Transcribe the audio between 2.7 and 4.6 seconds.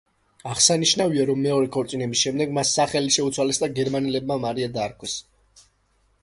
სახელი შეუცვალეს და გერმანელებმა